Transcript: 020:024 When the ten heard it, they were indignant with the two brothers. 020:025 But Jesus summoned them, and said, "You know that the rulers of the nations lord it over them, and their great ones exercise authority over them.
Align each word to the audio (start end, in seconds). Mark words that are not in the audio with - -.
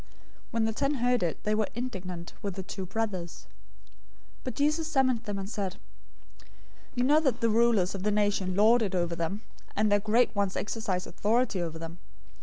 020:024 0.01 0.07
When 0.49 0.65
the 0.65 0.73
ten 0.73 0.93
heard 0.95 1.21
it, 1.21 1.43
they 1.43 1.53
were 1.53 1.67
indignant 1.75 2.33
with 2.41 2.55
the 2.55 2.63
two 2.63 2.87
brothers. 2.87 3.45
020:025 4.39 4.43
But 4.45 4.55
Jesus 4.55 4.87
summoned 4.87 5.23
them, 5.25 5.37
and 5.37 5.47
said, 5.47 5.75
"You 6.95 7.03
know 7.03 7.19
that 7.19 7.39
the 7.39 7.49
rulers 7.51 7.93
of 7.93 8.01
the 8.01 8.09
nations 8.09 8.57
lord 8.57 8.81
it 8.81 8.95
over 8.95 9.15
them, 9.15 9.41
and 9.75 9.91
their 9.91 9.99
great 9.99 10.35
ones 10.35 10.55
exercise 10.55 11.05
authority 11.05 11.61
over 11.61 11.77
them. 11.77 11.99